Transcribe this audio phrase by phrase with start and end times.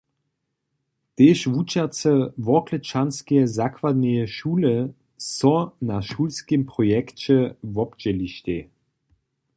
[1.15, 2.13] Tež wučerce
[2.45, 4.73] Worklečanskeje zakładneje šule
[5.27, 5.55] so
[5.89, 7.39] na šulskim projekće
[7.75, 8.61] wobdźělištej.